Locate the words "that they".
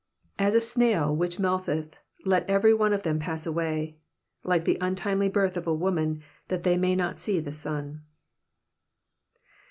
6.47-6.75